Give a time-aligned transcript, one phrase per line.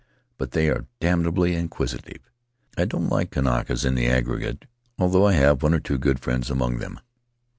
[0.39, 2.21] But they are damnably inquisitive.
[2.75, 4.65] I don't like Kanakas in the aggregate,
[4.97, 6.99] although I have one or two good friends among them."